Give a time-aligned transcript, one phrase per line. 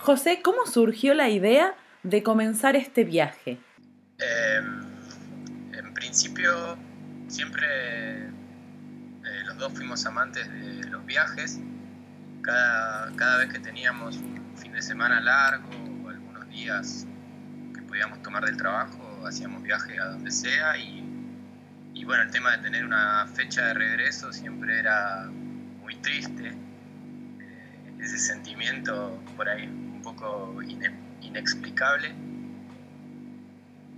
[0.00, 3.58] José, ¿cómo surgió la idea de comenzar este viaje?
[4.18, 4.80] Em,
[5.74, 6.78] en principio,
[7.28, 7.66] siempre
[8.24, 8.30] eh,
[9.44, 11.60] los dos fuimos amantes de los viajes.
[12.40, 15.68] Cada, cada vez que teníamos un fin de semana largo
[16.02, 17.06] o algunos días
[17.74, 21.04] que podíamos tomar del trabajo, hacíamos viaje a donde sea y,
[21.92, 25.26] y bueno, el tema de tener una fecha de regreso siempre era
[25.82, 26.48] muy triste.
[26.48, 30.62] Eh, ese sentimiento por ahí un poco
[31.20, 32.14] inexplicable,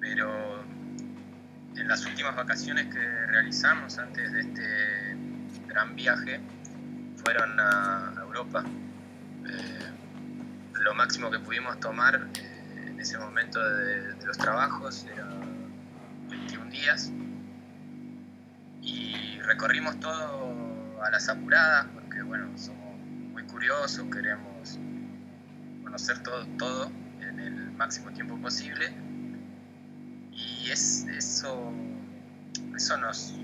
[0.00, 0.62] pero
[1.76, 5.16] en las últimas vacaciones que realizamos antes de este
[5.68, 6.40] gran viaje
[7.16, 8.64] fueron a Europa.
[9.46, 9.92] Eh,
[10.80, 15.28] lo máximo que pudimos tomar eh, en ese momento de, los trabajos era
[16.28, 17.12] 21 días
[18.80, 22.96] y recorrimos todo a las apuradas porque bueno, somos
[23.32, 24.78] muy curiosos, queremos
[25.92, 26.90] conocer todo, todo
[27.20, 28.90] en el máximo tiempo posible.
[30.32, 31.70] Y es, eso,
[32.74, 33.34] eso nos,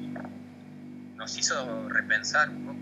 [1.16, 2.78] nos hizo repensar un poco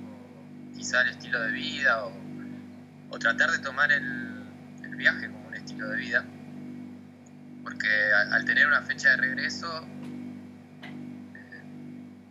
[0.77, 4.45] quizá el estilo de vida o, tratar de tomar el,
[4.85, 6.25] el, viaje como un estilo de vida.
[7.65, 7.89] Porque
[8.31, 9.67] al, tener una fecha de regreso,
[11.35, 11.63] eh,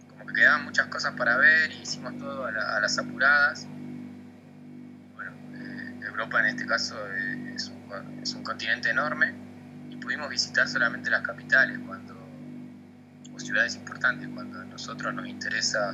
[0.08, 3.68] como que quedaban muchas cosas para ver y hicimos todo a las apuradas
[6.16, 6.96] Europa en este caso
[7.54, 7.70] es
[8.34, 9.34] un, continente enorme
[9.90, 12.16] y pudimos visitar solamente las capitales cuando,
[13.34, 15.94] o ciudades importantes cuando a nosotros nos interesa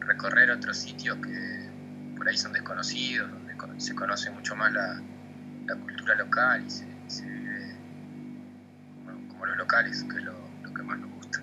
[0.00, 1.70] recorrer otros sitios que
[2.16, 5.00] por ahí son desconocidos, donde se conoce mucho más la,
[5.76, 6.84] cultura local y se,
[7.24, 7.76] vive
[9.28, 11.40] como, los locales, que es lo, que más nos gusta.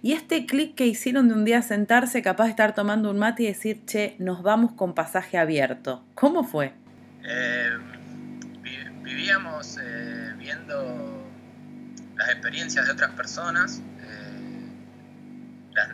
[0.00, 3.42] Y este clic que hicieron de un día sentarse, capaz de estar tomando un mate
[3.42, 6.79] y decir, che, nos vamos con pasaje abierto, ¿cómo fue?
[7.22, 7.78] Eh,
[9.02, 11.30] vivíamos eh, viendo
[12.16, 14.68] las experiencias de otras personas, eh,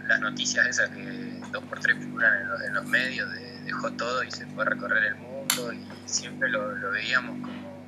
[0.07, 4.31] las, noticias esas que dos por tres figuran en, los medios, de, dejó todo y
[4.31, 7.87] se fue a recorrer el mundo y siempre lo, veíamos como,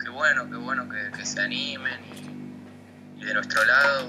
[0.00, 2.00] qué bueno, qué bueno que, se animen
[3.16, 4.08] y, de nuestro lado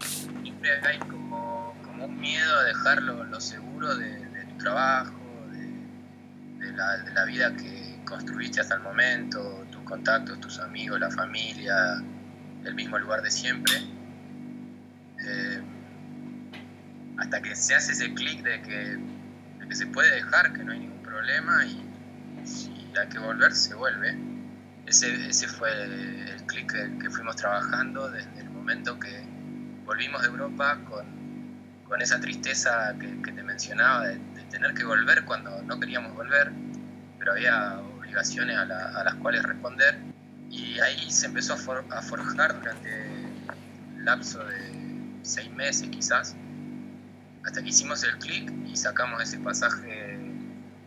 [0.00, 5.14] siempre hay como, un miedo a dejar lo, seguro de, tu trabajo,
[5.52, 7.81] de la vida que
[8.12, 11.74] construiste hasta el momento, tus contactos, tus amigos, la familia,
[12.62, 13.74] el mismo lugar de siempre.
[15.24, 15.62] Eh,
[17.16, 19.12] hasta que se hace ese clic de que,
[19.74, 21.82] se puede dejar, que no hay ningún problema y
[22.44, 24.14] si hay que volver, se vuelve.
[24.84, 29.24] Ese, ese fue el, clic que, fuimos trabajando desde el momento que
[29.86, 31.06] volvimos de Europa con,
[31.84, 36.52] con esa tristeza que, te mencionaba de, de, tener que volver cuando no queríamos volver,
[37.18, 37.80] pero había
[38.18, 39.98] a, las cuales responder
[40.50, 43.06] y ahí se empezó a, forjar durante
[43.96, 44.72] el lapso de
[45.22, 46.36] seis meses quizás,
[47.44, 50.18] hasta que hicimos el clic y sacamos ese pasaje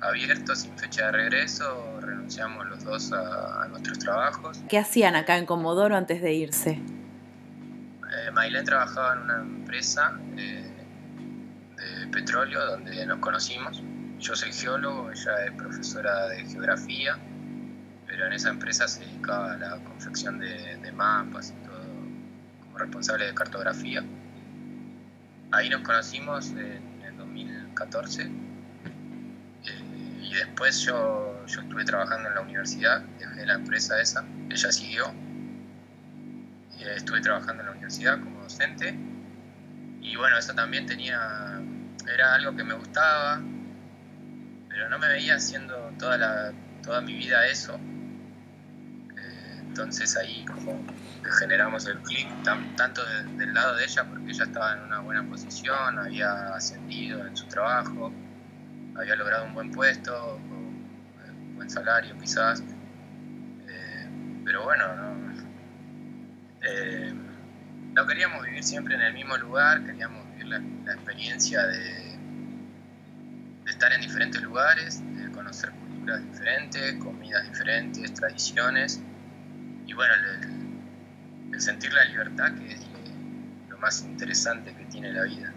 [0.02, 4.62] abierto, sin fecha de regreso, renunciamos los dos a, nuestros trabajos.
[4.70, 6.72] ¿Qué hacían acá en Comodoro antes de irse?
[6.72, 10.72] Eh, trabajaba en una empresa eh,
[11.78, 13.82] de petróleo donde nos conocimos
[14.20, 17.18] yo soy geólogo, ella es profesora de geografía,
[18.08, 21.84] pero en esa empresa se dedicaba a la confección de, mapas y todo,
[22.64, 24.04] como responsable de cartografía.
[25.52, 28.30] Ahí nos conocimos en el 2014 eh,
[30.22, 35.14] y después yo, yo estuve trabajando en la universidad, dejé la empresa esa, ella siguió.
[36.80, 38.96] Estuve trabajando en la universidad como docente
[40.02, 41.60] y bueno, eso también tenía,
[42.14, 43.42] era algo que me gustaba,
[44.76, 46.52] pero no me veía haciendo toda, la,
[46.84, 47.80] toda mi vida eso.
[49.18, 50.86] Eh, entonces ahí como
[51.40, 53.02] generamos el clic tanto
[53.38, 57.48] del lado de ella porque ella estaba en una buena posición, había ascendido en su
[57.48, 58.12] trabajo,
[58.98, 62.62] había logrado un buen puesto, un buen salario quizás,
[63.70, 64.10] eh,
[64.44, 65.34] pero bueno, no,
[66.64, 67.14] eh,
[67.94, 72.05] no, queríamos vivir siempre en el mismo lugar, queríamos vivir la experiencia de de
[73.76, 79.02] estar en diferentes lugares, de conocer culturas diferentes, comidas diferentes, tradiciones.
[79.86, 80.14] y bueno,
[81.52, 82.82] el, sentir la libertad que es
[83.70, 85.54] lo más interesante que tiene la vida.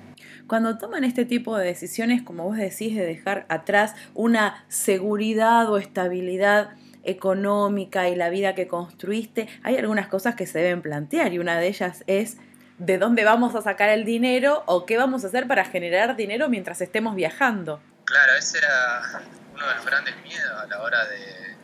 [0.47, 5.79] Cuando toman este tipo de decisiones, como vos decís, de dejar atrás una seguridad o
[5.79, 6.71] estabilidad
[7.05, 11.59] económica y la vida que construiste, hay algunas cosas que se deben plantear y una
[11.59, 12.39] de ellas es
[12.79, 16.49] de dónde vamos a sacar el dinero o qué vamos a hacer para generar dinero
[16.49, 17.81] mientras estemos viajando.
[18.09, 19.21] Claro, ese era
[19.53, 21.57] uno de los grandes miedos a la hora de,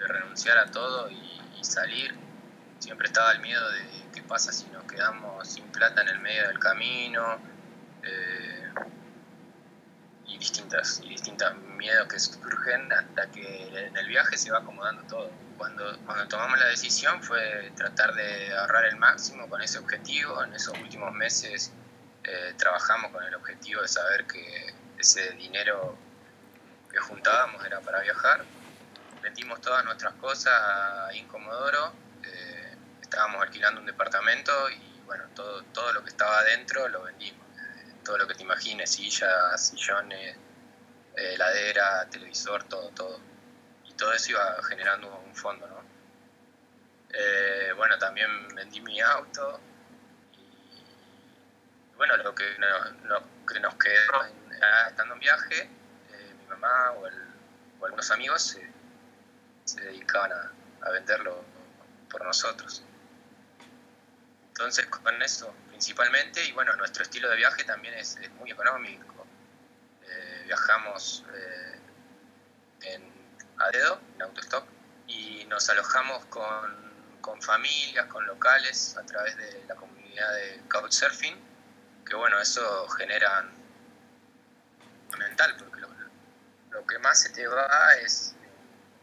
[0.00, 2.12] renunciar a todo y, salir.
[2.80, 6.48] Siempre estaba el miedo de qué pasa si nos quedamos sin plata en el medio
[6.48, 7.38] del camino.
[8.02, 8.72] Eh,
[10.26, 15.30] y distintas distintos miedos que surgen hasta que en el viaje se va acomodando todo.
[15.56, 20.42] Cuando, cuando tomamos la decisión fue tratar de ahorrar el máximo con ese objetivo.
[20.42, 21.72] En esos últimos meses
[22.24, 25.96] eh, trabajamos con el objetivo de saber que ese dinero
[26.90, 28.44] que juntábamos era para viajar.
[29.20, 35.92] Vendimos todas nuestras cosas a Incomodoro, eh, estábamos alquilando un departamento y bueno, todo, todo
[35.92, 37.44] lo que estaba adentro lo vendimos.
[37.58, 40.36] Eh, todo lo que te imagines, sillas, sillones,
[41.16, 43.20] eh, heladera, televisor, todo, todo.
[43.84, 45.82] Y todo eso iba generando un fondo, ¿no?
[47.76, 49.60] bueno, también vendí mi auto
[50.32, 52.44] y bueno, lo que,
[53.46, 54.41] que nos quedó
[54.88, 55.68] estando en viaje,
[56.40, 57.06] mi mamá o,
[57.84, 58.58] algunos amigos
[59.64, 61.44] se dedicaban a, venderlo
[62.10, 62.82] por nosotros.
[64.48, 69.26] Entonces con eso principalmente, y bueno, nuestro estilo de viaje también es, muy económico.
[70.04, 71.80] Eh, viajamos eh,
[72.82, 73.12] en,
[73.58, 74.64] a dedo, en autostop,
[75.08, 81.36] y nos alojamos con, con, familias, con locales, a través de la comunidad de Couchsurfing,
[82.06, 83.44] que bueno, eso genera
[85.18, 88.34] mental, porque lo, que más se te va es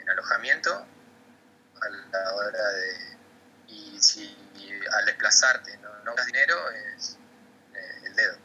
[0.10, 3.18] alojamiento a la hora de...
[3.68, 4.36] Y si
[4.98, 6.56] al desplazarte no, no dinero
[6.98, 7.18] es
[7.74, 8.38] eh, el dedo.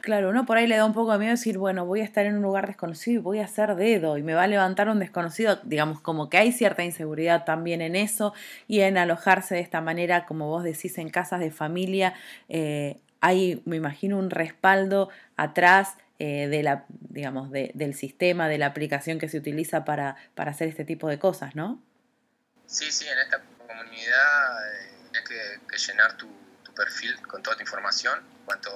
[0.00, 2.26] Claro, uno por ahí le da un poco de miedo decir, bueno, voy a estar
[2.26, 4.98] en un lugar desconocido y voy a hacer dedo y me va a levantar un
[4.98, 5.60] desconocido.
[5.62, 8.34] Digamos, como que hay cierta inseguridad también en eso
[8.66, 12.14] y en alojarse de esta manera, como vos decís, en casas de familia.
[12.48, 18.66] Eh, hay, me imagino, un respaldo atrás eh, de la, digamos, del sistema, de la
[18.66, 21.82] aplicación que se utiliza para, hacer este tipo de cosas, ¿no?
[22.64, 25.28] Sí, sí, en esta comunidad eh, tienes
[25.66, 26.28] que, llenar tu,
[26.76, 28.22] perfil con toda tu información.
[28.44, 28.70] Cuanto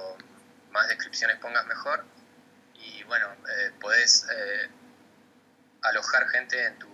[0.72, 2.04] más descripciones pongas, mejor.
[2.74, 4.26] Y bueno, eh, podés
[5.82, 6.88] alojar gente en tu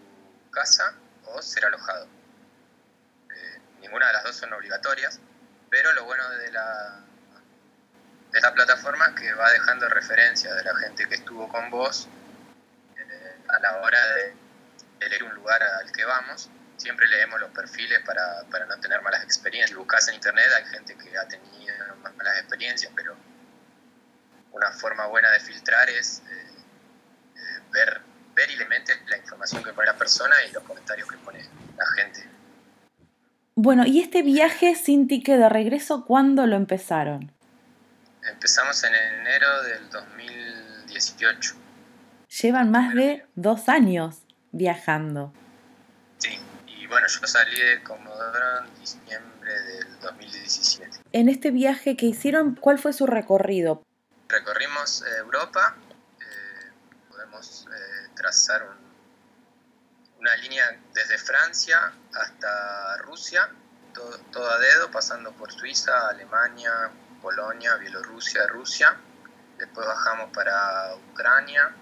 [0.50, 0.94] casa
[1.25, 2.08] o ser alojado.
[3.81, 5.19] ninguna de las dos son obligatorias,
[5.70, 7.06] pero lo bueno de la,
[8.32, 12.08] de la plataforma que va dejando referencia de la gente que estuvo con vos
[12.96, 14.34] eh, a la hora de
[15.00, 16.50] elegir un lugar al que vamos.
[16.79, 19.70] Siempre leemos los perfiles para, para no tener malas experiencias.
[19.70, 21.75] Si buscas en internet hay gente que ha tenido
[22.17, 23.14] malas experiencias, pero
[24.52, 26.46] una forma buena de filtrar es eh,
[27.37, 28.00] eh, ver,
[28.35, 28.67] ver y le
[29.08, 31.40] la información que pone la persona y los comentarios que pone
[31.76, 32.26] la gente.
[33.55, 37.32] Bueno, ¿y este viaje sin ticket de regreso cuándo lo empezaron?
[38.25, 41.55] Empezamos en enero del 2018.
[42.41, 44.23] Llevan más de dos años
[44.53, 45.33] viajando.
[46.19, 46.39] Sí,
[46.69, 51.00] y bueno, yo salí de Comodoro en diciembre del 2017.
[51.11, 53.83] En este viaje que hicieron, ¿cuál fue su recorrido?
[54.29, 55.76] Recorrimos eh, Europa,
[56.21, 56.71] eh,
[57.11, 58.69] podemos eh, trazar
[60.21, 63.50] una línea desde Francia hasta Rusia,
[63.93, 66.71] todo, todo a dedo, pasando por Suiza, Alemania,
[67.23, 68.97] Polonia, Bielorrusia, Rusia.
[69.57, 71.73] Después bajamos para Ucrania,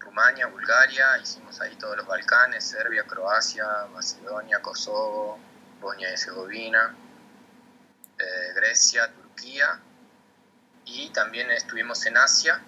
[0.00, 5.38] Rumania, Bulgaria, hicimos ahí todos los Balcanes, Serbia, Croacia, Macedonia, Kosovo,
[5.80, 6.94] Bosnia y Herzegovina,
[8.18, 9.80] eh, Grecia, Turquía.
[10.84, 12.60] Y también estuvimos en Asia,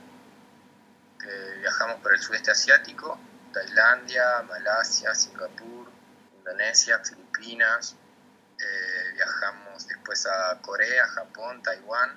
[1.60, 3.18] viajamos por el sudeste asiático,
[3.52, 5.88] Tailandia, Malasia, Singapur,
[6.38, 7.96] Indonesia, Filipinas,
[8.58, 12.10] eh, viajamos después a Corea, Japón, Taiwán.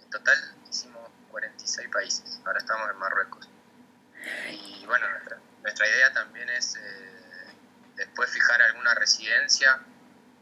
[0.00, 0.38] En total
[0.70, 3.48] hicimos 46 países, ahora estamos en Marruecos.
[4.50, 5.06] Y bueno,
[5.62, 7.54] nuestra, idea también es eh,
[7.96, 9.80] después fijar alguna residencia,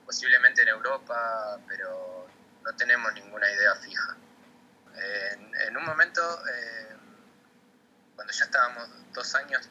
[0.04, 2.28] posiblemente en Europa, pero
[2.62, 4.16] no tenemos ninguna idea fija.
[5.66, 6.96] En, un momento, eh,
[8.14, 9.68] cuando ya estábamos dos años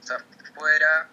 [0.53, 1.09] fuera,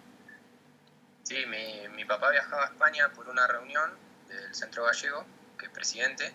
[1.23, 3.97] Sí, mi, mi, papá viajaba a España por una reunión
[4.33, 5.25] del Centro Gallego,
[5.59, 6.33] que es presidente.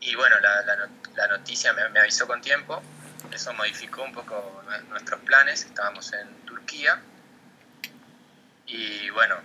[0.00, 0.62] Y bueno, la,
[1.16, 2.80] la, noticia me, avisó con tiempo.
[3.32, 5.64] Eso modificó un poco nuestros planes.
[5.64, 7.00] Estábamos en Turquía.
[8.66, 9.36] Y bueno,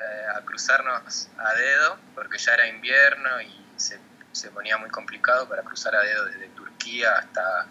[0.00, 4.00] eh, a cruzarnos a dedo, porque ya era invierno y se,
[4.32, 7.66] se ponía muy complicado para cruzar a dedo desde Turquía hasta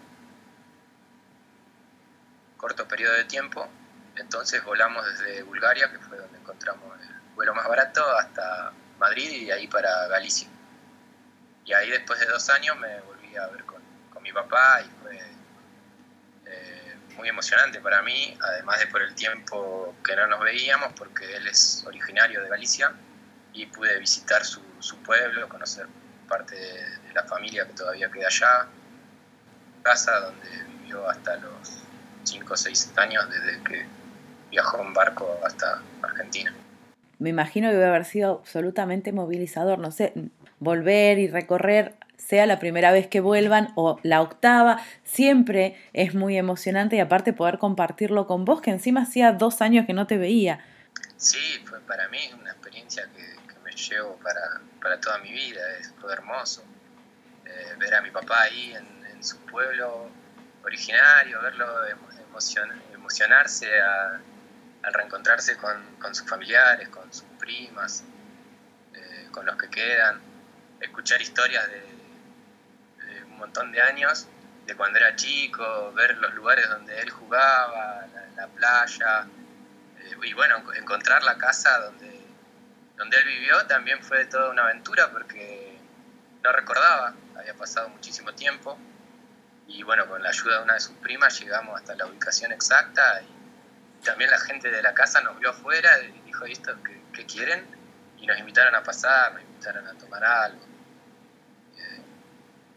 [2.56, 3.68] corto periodo de tiempo.
[4.18, 9.50] Entonces volamos desde Bulgaria, que fue donde encontramos el vuelo más barato, hasta Madrid y
[9.50, 10.48] ahí para Galicia.
[11.64, 13.80] Y ahí después de dos años me volví a ver con,
[14.12, 15.20] con mi papá y fue
[16.46, 21.36] eh, muy emocionante para mí, además de por el tiempo que no nos veíamos, porque
[21.36, 22.92] él es originario de Galicia
[23.52, 25.86] y pude visitar su, su pueblo, conocer
[26.28, 28.66] parte de, de la familia que todavía queda allá,
[29.82, 31.82] casa donde vivió hasta los
[32.24, 33.86] 5 o 6 años desde que
[34.50, 36.52] viajó en barco hasta Argentina.
[37.18, 40.12] Me imagino que debe haber sido absolutamente movilizador, no sé,
[40.60, 46.36] volver y recorrer, sea la primera vez que vuelvan o la octava, siempre es muy
[46.36, 50.16] emocionante y aparte poder compartirlo con vos, que encima hacía dos años que no te
[50.16, 50.64] veía.
[51.16, 55.60] Sí, fue para mí una experiencia que, que me llevo para, para, toda mi vida,
[55.80, 56.62] es, fue hermoso.
[57.44, 60.08] Eh, ver a mi papá ahí en, en su pueblo
[60.64, 61.66] originario, verlo
[62.28, 64.20] emocion, emocionarse a,
[64.88, 68.04] al reencontrarse con, sus familiares, con sus primas,
[68.94, 70.18] eh, con los que quedan,
[70.80, 71.80] escuchar historias de,
[73.06, 74.26] de, un montón de años,
[74.66, 79.26] de cuando era chico, ver los lugares donde él jugaba, la, la playa,
[79.98, 82.26] eh, y bueno, encontrar la casa donde,
[82.96, 85.78] donde él vivió también fue toda una aventura porque
[86.42, 88.78] no recordaba, había pasado muchísimo tiempo
[89.66, 93.20] y bueno, con la ayuda de una de sus primas llegamos hasta la ubicación exacta
[93.20, 93.37] y
[94.04, 96.72] también la gente de la casa nos vio afuera y dijo, ¿esto
[97.12, 97.66] qué, quieren?
[98.18, 100.62] Y nos invitaron a pasar, nos invitaron a tomar algo.
[101.76, 102.02] Eh,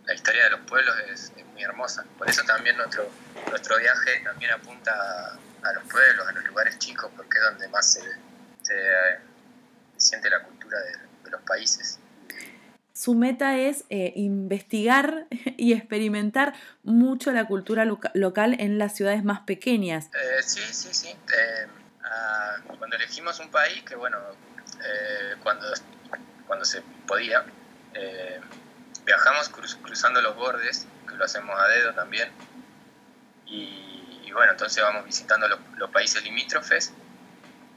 [0.06, 3.10] la historia de los pueblos es, muy hermosa, por eso también nuestro,
[3.50, 7.94] nuestro viaje también apunta a, los pueblos, a los lugares chicos, porque es donde más
[7.94, 8.02] se,
[8.62, 9.20] se, eh,
[9.98, 12.01] siente la cultura de los países
[13.02, 15.26] su meta es eh, investigar
[15.58, 16.54] y experimentar
[16.84, 20.12] mucho la cultura loca local en las ciudades más pequeñas.
[20.14, 21.08] Eh, sí, sí, sí.
[21.10, 21.68] Eh,
[22.78, 24.20] cuando elegimos un país, que bueno,
[24.84, 25.66] eh, cuando,
[26.46, 27.44] cuando se podía,
[27.96, 28.40] eh,
[29.04, 32.30] viajamos cruz, cruzando los bordes, que lo hacemos a dedo también.
[33.48, 36.94] Y, bueno, entonces vamos visitando los, países limítrofes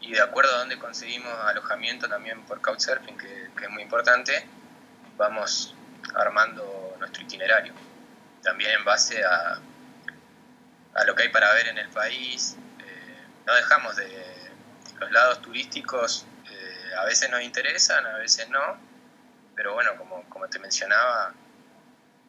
[0.03, 4.47] y de acuerdo a dónde conseguimos alojamiento también por Couchsurfing, que es muy importante,
[5.17, 5.75] vamos
[6.15, 7.73] armando nuestro itinerario,
[8.43, 9.59] también en base a,
[10.95, 12.57] a lo que hay para ver en el país.
[12.81, 14.35] Eh, no dejamos de
[14.99, 18.79] los lados turísticos, eh, a veces nos interesan, a veces no,
[19.55, 21.33] pero bueno, como, como te mencionaba,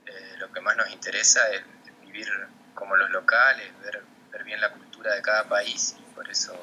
[0.06, 1.64] eh, lo que más nos interesa es
[2.02, 2.28] vivir
[2.74, 6.54] como los locales, ver, ver bien la cultura de cada país y por eso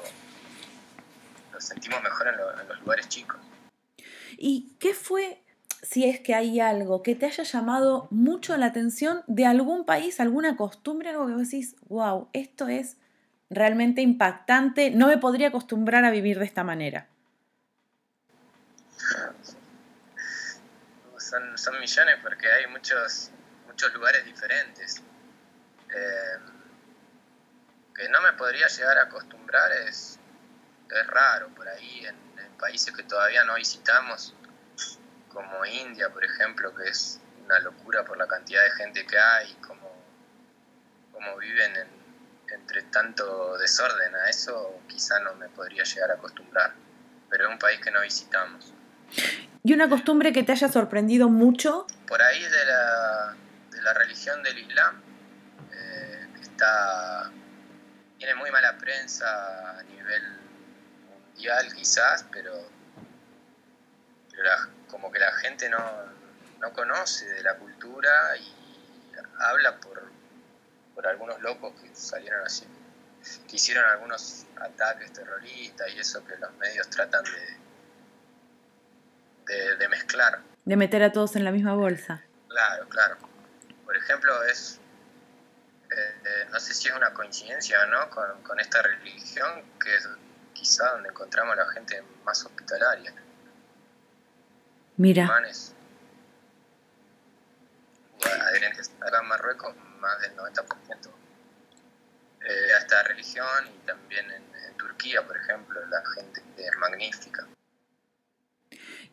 [1.51, 3.39] nos sentimos mejor en, lo, en los lugares chicos.
[4.37, 5.43] ¿Y qué fue
[5.83, 10.21] si es que hay algo que te haya llamado mucho la atención de algún país,
[10.21, 12.95] alguna costumbre, algo que vos decís, wow, esto es
[13.49, 17.07] realmente impactante, no me podría acostumbrar a vivir de esta manera.
[21.55, 23.31] Son, millones porque hay muchos,
[23.67, 25.01] muchos lugares diferentes.
[25.89, 26.39] Eh,
[27.93, 30.19] que no me podría llegar a acostumbrar es,
[30.89, 32.23] es raro por ahí en
[32.57, 34.33] países que todavía no visitamos
[35.33, 39.53] como India, por ejemplo, que es una locura por la cantidad de gente que hay,
[39.55, 39.91] como,
[41.11, 41.87] como viven en,
[42.53, 44.15] entre tanto desorden.
[44.15, 46.73] A eso quizá no me podría llegar a acostumbrar,
[47.29, 48.73] pero es un país que no visitamos.
[49.63, 51.87] ¿Y una costumbre que te haya sorprendido mucho?
[52.07, 53.35] Por ahí de la,
[53.71, 55.01] de la religión del Islam,
[55.71, 57.31] eh, que está,
[58.17, 60.23] tiene muy mala prensa a nivel
[61.09, 62.51] mundial quizás, pero,
[64.35, 65.79] pero la, como que la gente no,
[66.59, 68.53] no conoce de la cultura y
[69.39, 70.03] habla por,
[70.95, 72.67] por algunos locos que salieron así,
[73.47, 77.57] que hicieron algunos ataques terroristas y eso que los medios tratan de,
[79.53, 80.41] de, de mezclar.
[80.65, 82.23] De meter a todos en la misma bolsa.
[82.47, 83.17] Claro, claro.
[83.85, 84.79] Por ejemplo, es,
[85.91, 89.95] eh, eh, no sé si es una coincidencia o no con, con esta religión, que
[89.95, 90.07] es
[90.53, 93.13] quizá donde encontramos a la gente más hospitalaria.
[94.97, 95.23] Mira.
[95.23, 95.75] Musulmanes,
[98.21, 101.09] adherentes en Marruecos, más del 90%.
[102.41, 107.47] Eh, a esta religión y también en, en, Turquía, por ejemplo, la gente es magnífica.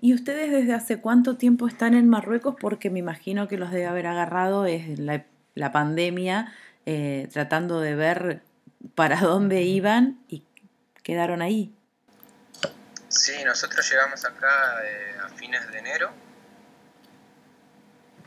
[0.01, 2.57] ¿Y ustedes desde hace cuánto tiempo están en Marruecos?
[2.59, 6.53] Porque me imagino que los debe haber agarrado es la, la pandemia,
[6.87, 8.43] eh, tratando de ver
[8.95, 10.45] para dónde iban y
[11.03, 11.73] quedaron ahí.
[13.11, 16.13] Sí, nosotros llegamos acá eh, a fines de enero.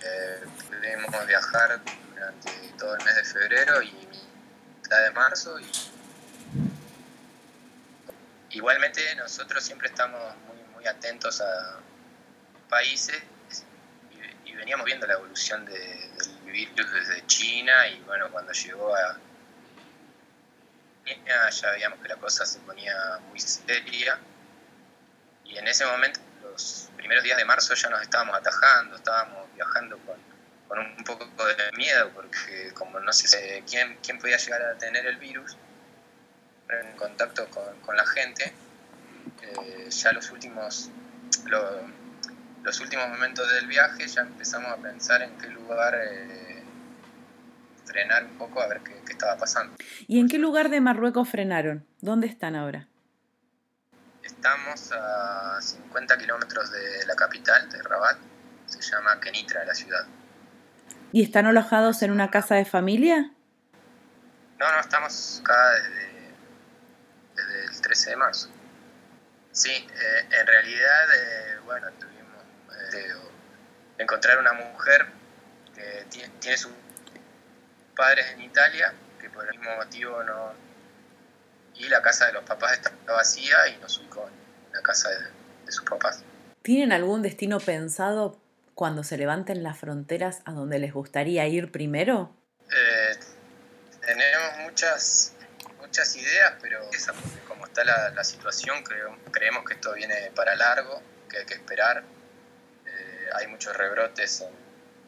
[0.01, 1.79] Eh, pudimos viajar
[2.13, 3.93] durante todo el mes de febrero y
[4.81, 5.57] mitad de marzo.
[5.57, 5.71] Y...
[8.49, 11.79] Igualmente nosotros siempre estamos muy, muy atentos a
[12.67, 13.23] países
[14.45, 19.17] y, veníamos viendo la evolución de, del virus desde China y bueno, cuando llegó a
[21.05, 22.93] ya veíamos que la cosa se ponía
[23.29, 24.19] muy seria
[25.53, 29.97] y en ese momento, los primeros días de marzo ya nos estábamos atajando, estábamos viajando
[29.99, 35.05] con, un poco de miedo porque como no sé quién, quién podía llegar a tener
[35.05, 35.55] el virus
[36.69, 38.51] en contacto con, con la gente,
[39.43, 40.89] eh, ya los últimos,
[42.63, 45.95] los últimos momentos del viaje ya empezamos a pensar en qué lugar...
[45.95, 46.63] Eh,
[47.85, 49.75] frenar un poco a ver qué, estaba pasando.
[50.07, 51.85] ¿Y en qué lugar de Marruecos frenaron?
[52.01, 52.87] ¿Dónde están ahora?
[54.43, 58.17] Estamos a 50 kilómetros de la capital, de Rabat.
[58.65, 60.05] Se llama Kenitra la ciudad.
[61.13, 63.31] ¿Y están alojados en una casa de familia?
[64.59, 65.55] No, no, estamos acá
[67.37, 68.49] desde, el 13 de marzo.
[69.53, 72.43] Sí, eh, en realidad, eh, bueno, tuvimos
[72.95, 73.13] eh,
[73.97, 75.07] encontrar una mujer
[75.73, 76.69] que tiene, tiene su
[77.95, 80.62] padres en Italia, que por el mismo motivo no...
[81.75, 85.71] Y la casa de los papás está vacía y nos ubicó en la casa de,
[85.71, 86.23] sus papás.
[86.61, 88.39] ¿Tienen algún destino pensado
[88.75, 92.35] cuando se levanten las fronteras a donde les gustaría ir primero?
[92.71, 93.17] Eh,
[94.01, 95.33] tenemos muchas,
[95.79, 96.79] muchas ideas, pero
[97.47, 98.83] como está la, situación,
[99.31, 102.03] creemos que esto viene para largo, que hay que esperar.
[102.85, 104.53] Eh, hay muchos rebrotes en,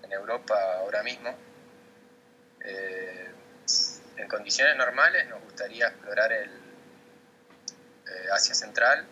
[0.03, 1.35] en Europa ahora mismo
[2.65, 3.24] eh,
[4.17, 9.05] en condiciones normales nos gustaría explorar el eh, Asia Central,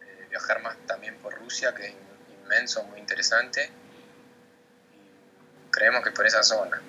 [0.00, 1.94] eh, viajar más también por Rusia, que es
[2.44, 3.70] inmenso, muy interesante.
[5.70, 6.80] creemos que por esa zona.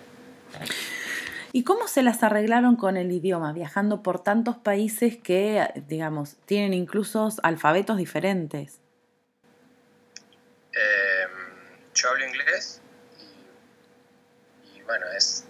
[1.51, 6.73] ¿Y cómo se las arreglaron con el idioma, viajando por tantos países que, digamos, tienen
[6.73, 8.79] incluso alfabetos diferentes?
[11.93, 12.81] yo hablo inglés
[14.75, 15.45] y bueno, es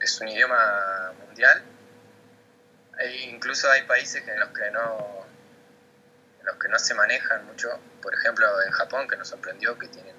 [0.00, 1.62] es un idioma mundial.
[3.28, 5.26] incluso hay países en los que no
[6.40, 7.68] en los que no se manejan mucho.
[8.00, 10.16] Por ejemplo, en Japón, que nos sorprendió que tienen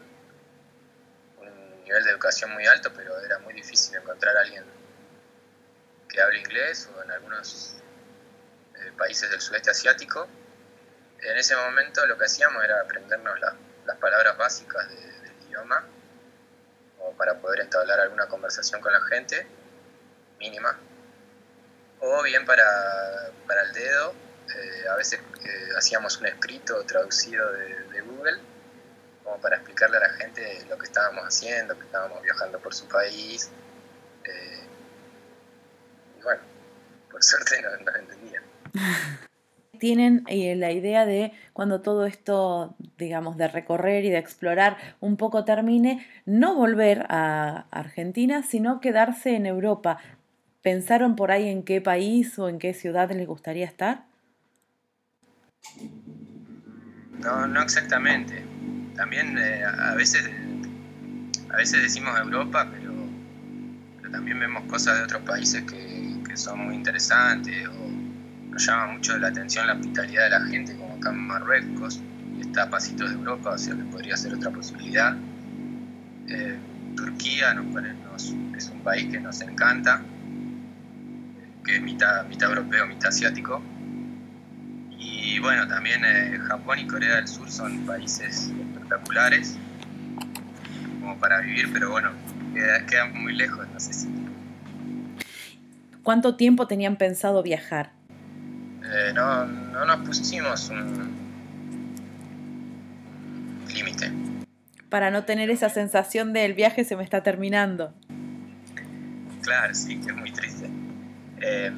[1.40, 4.64] un nivel de educación muy alto, pero era muy difícil encontrar a alguien
[6.08, 7.76] que hable inglés o en algunos
[8.76, 10.28] eh, países del sudeste asiático.
[11.22, 15.84] En ese momento lo que hacíamos era aprendernos las palabras básicas del idioma
[17.00, 19.48] o para poder entablar alguna conversación con la gente
[20.42, 20.78] mínima,
[22.00, 22.64] o bien para,
[23.48, 24.14] para el dedo,
[24.50, 28.40] eh, a veces eh, hacíamos un escrito traducido de, Google,
[29.24, 32.88] como para explicarle a la gente lo que estábamos haciendo, que estábamos viajando por su
[32.88, 33.52] país.
[34.26, 34.64] Eh,
[36.20, 36.42] y bueno,
[37.12, 38.44] por suerte no, no entendían.
[39.82, 45.44] tienen la idea de cuando todo esto, digamos, de recorrer y de explorar un poco
[45.44, 49.98] termine, no volver a Argentina, sino quedarse en Europa.
[50.62, 54.06] ¿Pensaron por ahí en qué país o en qué ciudad les gustaría estar?
[57.20, 58.44] No, no exactamente.
[58.96, 60.30] También eh, a veces
[61.54, 62.92] a veces decimos Europa, pero,
[64.10, 66.02] también vemos cosas de otros países que,
[66.34, 70.94] son muy interesantes o nos llama mucho la atención la hospitalidad de la gente, como
[70.94, 72.02] acá en Marruecos,
[72.38, 75.14] y está a pasitos de Europa, o sea que podría ser otra posibilidad.
[76.30, 76.58] Eh,
[76.96, 80.02] Turquía nos, es un país que nos encanta
[81.72, 83.62] que es mitad, mitad europeo, mitad asiático.
[85.00, 89.58] Y bueno, también eh, Japón y Corea del Sur son países espectaculares
[91.00, 92.12] como para vivir, pero bueno,
[92.90, 94.10] quedan muy lejos, no sé si.
[96.04, 97.94] ¿Cuánto tiempo tenían pensado viajar?
[98.84, 101.10] Eh, no, no nos pusimos un
[103.74, 104.12] límite.
[104.90, 107.94] Para no tener esa sensación de el viaje se me está terminando.
[109.42, 110.81] Claro, sí, que es muy triste.
[111.44, 111.72] Eh,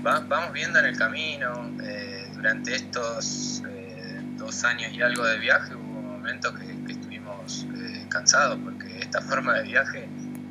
[0.00, 5.74] vamos viendo en el camino, eh, durante estos eh, dos años y algo de viaje
[5.74, 7.66] hubo momentos que, estuvimos
[8.08, 10.06] cansados porque esta forma de viaje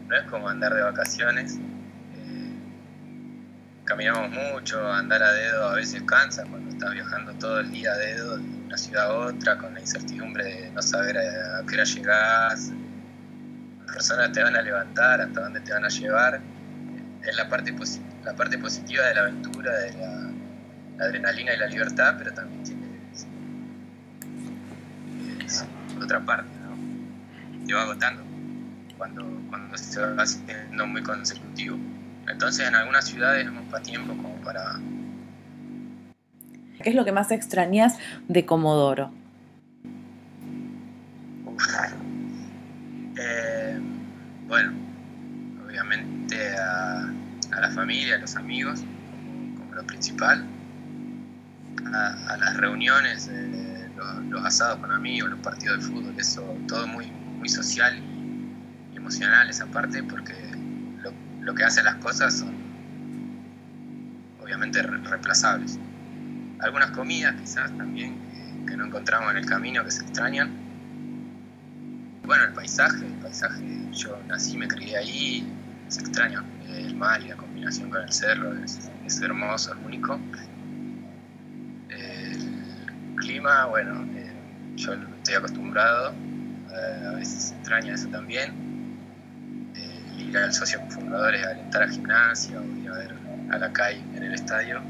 [0.08, 1.60] no es como andar de vacaciones.
[3.86, 7.98] caminamos mucho, andar a dedo a veces cansa cuando estás viajando todo el día a
[7.98, 11.84] dedo de una ciudad a otra con la incertidumbre de no saber a, qué hora
[11.84, 12.72] llegás,
[13.86, 16.42] las personas te van a levantar, hasta dónde te van a llevar.
[17.24, 20.32] Es la parte positiva la parte positiva de la aventura, de la,
[21.06, 22.82] adrenalina y la libertad, pero también tiene,
[25.44, 25.66] es
[26.00, 27.66] otra parte, ¿no?
[27.66, 28.22] Te va agotando
[28.98, 31.78] cuando, cuando se va haciendo muy consecutivo.
[32.28, 34.80] Entonces en algunas ciudades no para tiempo como para...
[36.84, 39.12] ¿Qué es lo que más extrañas de Comodoro?
[43.18, 43.80] Eh,
[44.48, 44.74] bueno,
[45.66, 47.11] obviamente a,
[47.62, 48.84] la familia, a los amigos,
[49.56, 50.44] como, lo principal,
[51.94, 53.30] a, las reuniones,
[54.30, 57.06] los, asados con amigos, los partidos de fútbol, eso todo muy,
[57.38, 60.34] muy social y, emocional esa parte, porque
[61.42, 62.56] lo, que hace las cosas son
[64.42, 65.78] obviamente reemplazables.
[66.60, 68.16] Algunas comidas quizás también
[68.68, 70.50] que no encontramos en el camino que se extrañan,
[72.26, 75.48] bueno, el paisaje, el paisaje, yo nací, me crié ahí,
[75.92, 80.18] es extraño, el mar y la combinación con el cerro es, hermoso, es único.
[81.90, 84.32] El clima, bueno, eh,
[84.78, 86.14] yo estoy acostumbrado,
[86.72, 88.54] eh, a veces extraña eso también.
[89.76, 93.14] Eh, ir al socio fundador es alentar a gimnasia o ir a ver
[93.52, 94.82] a la CAI en el estadio.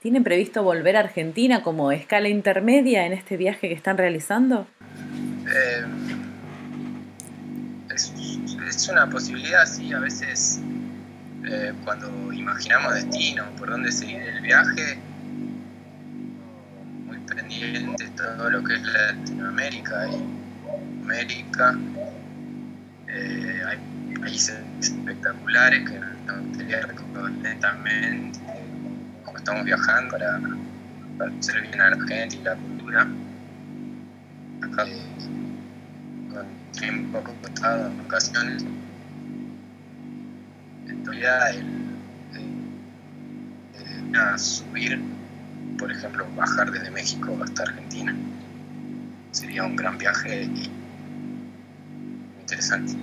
[0.00, 4.66] ¿Tienen previsto volver a Argentina como escala intermedia en este viaje que están realizando?
[5.46, 5.84] Eh,
[8.68, 10.60] es, una posibilidad, sí, a veces
[11.44, 14.98] eh, cuando imaginamos destino, por dónde seguir el viaje,
[17.06, 21.78] muy pendiente todo lo que es Latinoamérica y América.
[23.08, 28.38] Eh, hay países espectaculares que nos gustaría recorrer lentamente,
[29.24, 30.40] como estamos viajando para,
[31.18, 33.08] para bien a la gente y la cultura.
[36.82, 37.14] En
[38.06, 38.64] ocasiones.
[40.86, 41.88] En realidad, el,
[44.38, 45.00] subir,
[45.78, 48.14] por ejemplo, bajar desde México hasta Argentina,
[49.32, 50.70] sería un gran viaje y
[52.40, 52.94] interesante.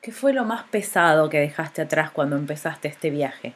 [0.00, 3.54] ¿Qué fue lo más pesado que dejaste atrás cuando empezaste este viaje?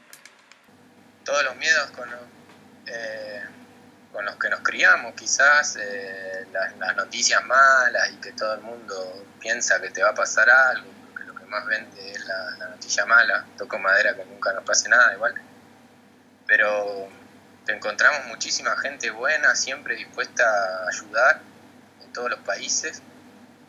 [1.24, 2.08] Todos los miedos con,
[2.86, 3.42] eh,
[4.16, 9.26] con los que nos criamos, quizás, eh, las, noticias malas y que todo el mundo
[9.38, 13.04] piensa que te va a pasar algo, porque lo que más vende es la, noticia
[13.04, 13.44] mala.
[13.58, 15.34] Toco madera que nunca nos pase nada, igual.
[16.46, 17.10] Pero
[17.68, 21.42] encontramos muchísima gente buena, siempre dispuesta a ayudar
[22.02, 23.02] en todos los países.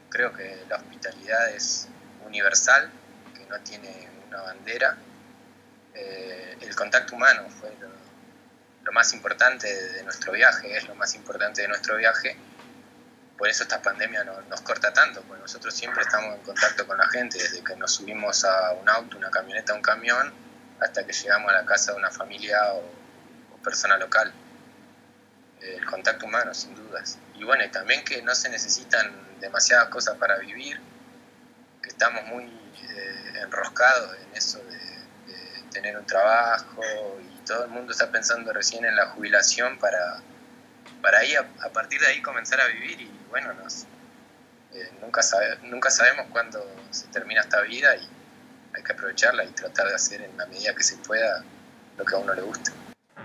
[0.10, 1.90] Creo que la hospitalidad es
[2.26, 2.90] universal,
[3.36, 4.96] que no tiene una bandera.
[5.94, 7.97] Eh, el contacto humano fue lo,
[8.88, 12.38] lo más importante de nuestro viaje, es lo más importante de nuestro viaje.
[13.38, 17.06] Por eso esta pandemia nos corta tanto, porque nosotros siempre estamos en contacto con la
[17.10, 20.34] gente, desde que nos subimos a un auto, una camioneta, un camión,
[20.80, 22.82] hasta que llegamos a la casa de una familia o,
[23.62, 24.32] persona local.
[25.60, 27.18] El contacto humano, sin dudas.
[27.36, 30.80] Y bueno, y también que no se necesitan demasiadas cosas para vivir,
[31.84, 36.82] que estamos muy eh, enroscados en eso de, de tener un trabajo
[37.22, 40.22] y todo el mundo está pensando recién en la jubilación para,
[41.02, 43.84] para ahí, a, partir de ahí comenzar a vivir y bueno, nos,
[44.74, 45.22] eh, nunca,
[45.64, 48.08] nunca sabemos cuándo se termina esta vida y
[48.76, 51.44] hay que aprovecharla y tratar de hacer en la medida que se pueda
[51.98, 52.72] lo que a uno le guste.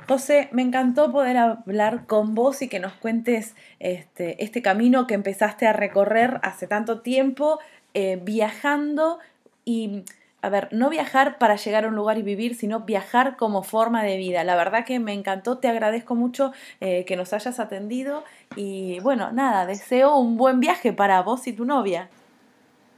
[0.09, 5.15] José, me encantó poder hablar con vos y que nos cuentes este, este camino que
[5.15, 7.61] empezaste a recorrer hace tanto tiempo,
[7.95, 9.21] eh, viajando
[9.65, 10.05] y
[10.43, 14.03] a ver, no viajar para llegar a un lugar y vivir, sino viajar como forma
[14.03, 14.43] de vida.
[14.43, 18.25] La verdad que me encantó, te agradezco mucho eh, que nos hayas atendido
[18.57, 22.11] y bueno, nada, deseo un buen viaje para vos y tu novia.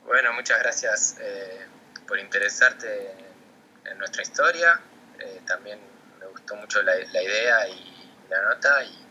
[0.07, 1.67] Bueno, muchas gracias eh,
[2.09, 3.13] por interesarte
[3.91, 4.81] en, nuestra historia.
[5.21, 5.79] Eh, también
[6.19, 9.05] me gustó mucho la, idea y la nota y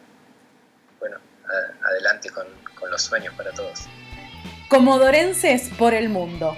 [0.99, 1.19] bueno,
[1.83, 3.87] adelante con, con los sueños para todos.
[4.69, 6.57] Comodorenses por el mundo